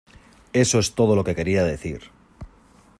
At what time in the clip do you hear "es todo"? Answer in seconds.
0.79-1.15